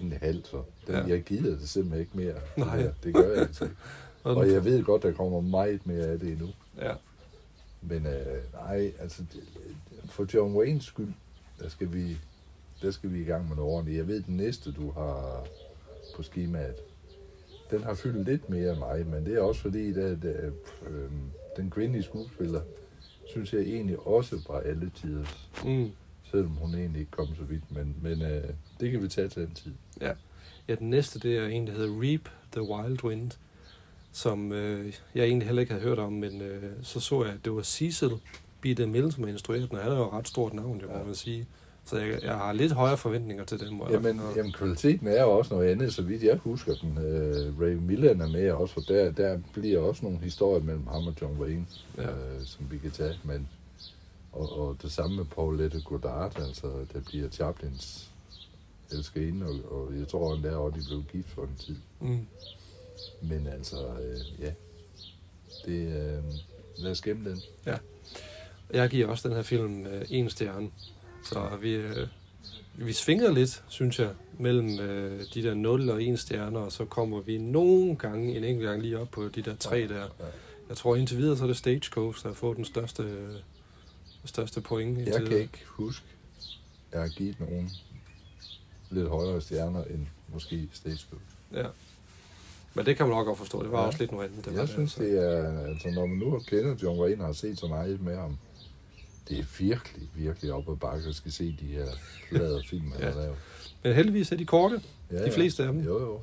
En 0.00 0.12
halv, 0.12 0.44
så. 0.44 0.62
Den, 0.86 0.94
Ja. 0.94 1.04
Jeg 1.06 1.22
gider 1.22 1.50
det 1.58 1.68
simpelthen 1.68 2.00
ikke 2.00 2.16
mere. 2.16 2.34
Nej. 2.66 2.92
Det, 3.04 3.14
gør 3.14 3.32
jeg 3.32 3.38
altså 3.38 3.64
ikke. 3.64 3.76
Og 4.24 4.50
jeg 4.52 4.64
ved 4.64 4.84
godt, 4.84 5.02
der 5.02 5.12
kommer 5.12 5.40
meget 5.40 5.86
mere 5.86 6.04
af 6.06 6.20
det 6.20 6.28
endnu. 6.28 6.48
Ja, 6.78 6.92
Men 7.82 8.06
øh, 8.06 8.42
nej, 8.54 8.92
altså, 9.00 9.22
for 10.04 10.26
John 10.34 10.56
Waynes 10.56 10.84
skyld, 10.84 11.12
der 11.60 11.68
skal 11.68 11.92
vi, 11.92 12.18
der 12.82 12.90
skal 12.90 13.12
vi 13.12 13.20
i 13.20 13.24
gang 13.24 13.48
med 13.48 13.56
noget 13.56 13.72
ordentligt. 13.72 13.98
Jeg 13.98 14.06
ved, 14.06 14.22
den 14.22 14.36
næste, 14.36 14.72
du 14.72 14.90
har 14.90 15.46
på 16.16 16.22
skemaet, 16.22 16.74
den 17.70 17.82
har 17.82 17.94
fyldt 17.94 18.28
lidt 18.28 18.50
mere 18.50 18.70
end 18.70 18.78
mig, 18.78 19.06
men 19.06 19.26
det 19.26 19.34
er 19.34 19.40
også 19.40 19.60
fordi, 19.60 19.92
der, 19.92 20.16
øh, 20.86 21.10
den 21.56 21.70
kvindelige 21.70 22.02
skuespiller, 22.02 22.60
synes 23.26 23.52
jeg 23.52 23.60
egentlig 23.60 23.98
også 23.98 24.38
var 24.48 24.60
alle 24.60 24.90
tider, 24.94 25.24
mm. 25.64 25.90
Selvom 26.30 26.50
hun 26.50 26.74
egentlig 26.74 27.00
ikke 27.00 27.10
kom 27.12 27.26
så 27.36 27.42
vidt, 27.42 27.62
men, 27.74 27.96
men 28.02 28.22
øh, 28.22 28.42
det 28.80 28.90
kan 28.90 29.02
vi 29.02 29.08
tage 29.08 29.28
til 29.28 29.42
den 29.46 29.54
tid. 29.54 29.72
ja, 30.68 30.74
den 30.74 30.90
næste, 30.90 31.18
det 31.18 31.36
er 31.36 31.46
en, 31.46 31.66
der 31.66 31.72
hedder 31.72 32.02
Reap 32.02 32.28
the 32.52 32.62
Wild 32.62 33.04
Wind, 33.04 33.30
som 34.12 34.52
øh, 34.52 34.92
jeg 35.14 35.24
egentlig 35.24 35.46
heller 35.46 35.60
ikke 35.60 35.72
havde 35.72 35.84
hørt 35.84 35.98
om, 35.98 36.12
men 36.12 36.40
øh, 36.42 36.62
så 36.82 37.00
så 37.00 37.24
jeg, 37.24 37.32
at 37.34 37.44
det 37.44 37.52
var 37.52 37.62
Cecil 37.62 38.10
B. 38.60 38.66
DeMille, 38.76 39.12
som 39.12 39.24
har 39.24 39.30
instrueret 39.30 39.70
den, 39.70 39.78
og 39.78 39.82
han 39.84 39.92
er 39.92 39.96
jo 39.96 40.06
et 40.06 40.12
ret 40.12 40.28
stort 40.28 40.54
navn, 40.54 40.82
må 40.88 40.98
Ja. 40.98 41.04
man 41.04 41.14
sige. 41.14 41.46
Så 41.84 41.98
jeg, 41.98 42.18
jeg 42.22 42.34
har 42.34 42.52
lidt 42.52 42.72
højere 42.72 42.96
forventninger 42.96 43.44
til 43.44 43.60
dem. 43.60 43.80
og- 43.80 43.90
Jamen, 43.92 44.20
og- 44.20 44.36
jamen, 44.36 44.52
kvaliteten 44.52 45.06
er 45.06 45.22
jo 45.22 45.30
også 45.30 45.54
noget 45.54 45.68
andet, 45.70 45.94
så 45.94 46.02
vidt 46.02 46.22
jeg 46.22 46.36
husker 46.36 46.74
den. 46.74 46.98
Øh, 46.98 47.60
Ray 47.60 47.72
Millen 47.74 48.20
er 48.20 48.28
med 48.28 48.50
også, 48.50 48.74
for 48.74 48.80
der, 48.80 49.10
der 49.12 49.38
bliver 49.52 49.78
også 49.80 50.04
nogle 50.04 50.18
historier 50.18 50.62
mellem 50.64 50.86
ham 50.86 51.06
og 51.06 51.14
John 51.20 51.40
Wayne, 51.40 51.66
Ja. 51.96 52.02
ja. 52.02 52.08
øh, 52.10 52.40
som 52.44 52.66
vi 52.70 52.78
kan 52.78 52.90
tage. 52.90 53.14
Men, 53.24 53.48
og, 54.32 54.58
og 54.58 54.76
det 54.82 54.92
samme 54.92 55.16
med 55.16 55.24
Paulette 55.24 55.80
Goddard, 55.80 56.38
altså 56.38 56.66
der 56.92 57.00
bliver 57.00 57.28
Chaplins 57.28 58.10
elskerinde, 58.92 59.46
og, 59.46 59.72
og 59.72 59.98
jeg 59.98 60.08
tror 60.08 60.34
endda 60.34 60.56
også, 60.56 60.80
de 60.80 60.84
blev 60.86 61.04
gift 61.12 61.28
for 61.28 61.42
en 61.42 61.56
tid. 61.58 61.76
Mm. 62.00 62.26
Men 63.22 63.46
altså, 63.46 63.76
øh, 63.76 64.40
ja, 64.40 64.52
det, 65.66 65.86
øh, 65.86 66.22
lad 66.76 66.90
os 66.90 67.00
gemme 67.00 67.30
den. 67.30 67.42
Jeg 68.72 68.90
giver 68.90 69.06
også 69.06 69.28
den 69.28 69.36
her 69.36 69.42
film 69.42 69.86
øh, 69.86 70.04
en 70.10 70.30
stjerne. 70.30 70.70
Så 71.24 71.48
vi, 71.60 71.72
øh, 71.74 72.06
vi 72.74 72.92
svinger 72.92 73.32
lidt, 73.32 73.62
synes 73.68 73.98
jeg, 73.98 74.10
mellem 74.38 74.80
øh, 74.80 75.24
de 75.34 75.42
der 75.42 75.54
0 75.54 75.90
og 75.90 76.02
1 76.02 76.18
stjerner, 76.18 76.60
og 76.60 76.72
så 76.72 76.84
kommer 76.84 77.20
vi 77.20 77.38
nogle 77.38 77.96
gange, 77.96 78.36
en 78.36 78.44
enkelt 78.44 78.68
gang 78.68 78.82
lige 78.82 78.98
op 78.98 79.10
på 79.10 79.28
de 79.28 79.42
der 79.42 79.56
tre 79.56 79.88
der. 79.88 80.08
Jeg 80.68 80.76
tror 80.76 80.96
indtil 80.96 81.18
videre, 81.18 81.36
så 81.36 81.42
er 81.42 81.46
det 81.46 81.56
Stagecoach, 81.56 82.22
der 82.22 82.28
har 82.28 82.34
fået 82.34 82.56
den 82.56 82.64
største, 82.64 83.02
øh, 83.02 83.34
største 84.24 84.60
point. 84.60 84.98
Jeg 85.06 85.26
kan 85.26 85.38
ikke 85.38 85.58
huske, 85.66 86.06
jeg 86.92 87.00
har 87.00 87.08
givet 87.08 87.40
nogen 87.40 87.70
lidt 88.90 89.08
højere 89.08 89.40
stjerner 89.40 89.84
end 89.84 90.06
måske 90.34 90.68
Stage 90.72 90.98
Ja. 91.54 91.66
Men 92.74 92.86
det 92.86 92.96
kan 92.96 93.06
man 93.08 93.16
nok 93.16 93.26
godt 93.26 93.38
forstå. 93.38 93.62
Det 93.62 93.72
var 93.72 93.80
Ja. 93.80 93.86
også 93.86 93.98
lidt 93.98 94.12
noget 94.12 94.28
andet. 94.28 94.44
Det 94.44 94.52
var 94.54 94.60
Jeg 94.60 94.68
synes, 94.68 94.98
altså. 94.98 95.02
det 95.18 95.32
er, 95.32 95.66
altså 95.68 95.88
når 95.90 96.06
man 96.06 96.18
nu 96.18 96.30
har 96.30 96.38
kendt 96.38 96.82
John 96.82 97.00
Wayne 97.00 97.20
og 97.22 97.26
har 97.26 97.32
set 97.32 97.58
så 97.58 97.66
meget 97.66 98.00
med 98.00 98.16
ham, 98.16 98.38
det 99.28 99.38
er 99.38 99.44
virkelig, 99.58 100.08
virkelig 100.14 100.52
op 100.52 100.68
ad 100.68 100.76
bakke 100.76 101.08
at 101.08 101.14
skal 101.14 101.32
se 101.32 101.56
de 101.60 101.66
her 101.66 101.86
flade 102.28 102.62
film, 102.70 102.92
han 102.92 103.00
Ja. 103.00 103.10
har 103.10 103.20
lavet. 103.20 103.36
Men 103.82 103.94
heldigvis 103.94 104.32
er 104.32 104.36
de 104.36 104.44
korte, 104.44 104.82
Ja, 105.10 105.24
de 105.24 105.32
fleste 105.32 105.64
af 105.64 105.72
dem. 105.72 105.82
Jo, 105.84 106.00
jo. 106.00 106.20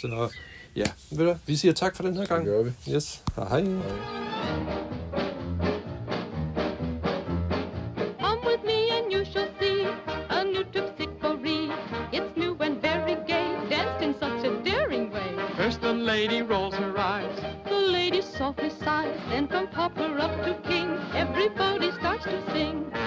Så 0.00 0.30
ja, 0.76 0.84
ved 1.10 1.26
du? 1.26 1.36
Vi 1.46 1.56
siger 1.56 1.72
tak 1.72 1.96
for 1.96 2.02
den 2.02 2.12
her 2.14 2.20
Det 2.20 2.28
gang. 2.28 2.44
gør 2.44 2.62
vi. 2.62 2.70
Yes. 2.90 3.22
Hej. 3.36 3.60
Hej. 3.64 4.41
Then 19.32 19.48
from 19.48 19.66
pauper 19.68 20.18
up 20.18 20.44
to 20.44 20.52
king, 20.68 20.90
everybody 21.14 21.90
starts 21.92 22.24
to 22.24 22.52
sing. 22.52 23.01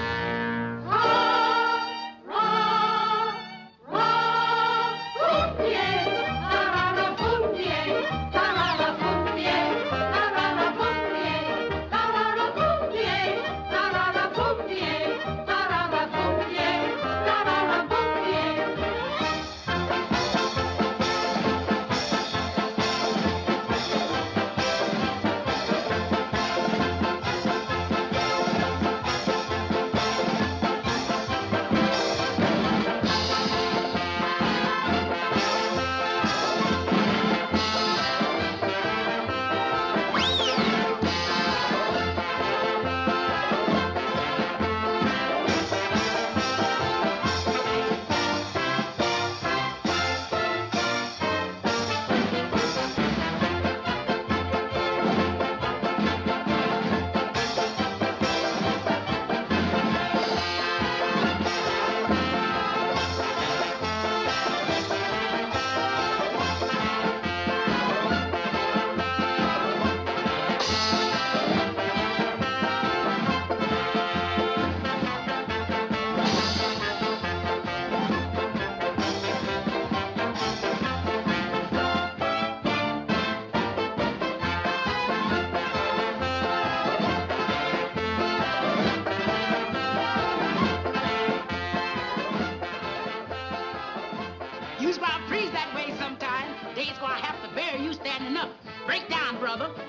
brother. 99.57 99.84